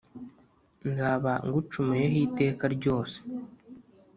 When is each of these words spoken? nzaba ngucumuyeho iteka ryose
nzaba 0.89 1.31
ngucumuyeho 1.45 2.17
iteka 2.25 2.65
ryose 2.75 3.17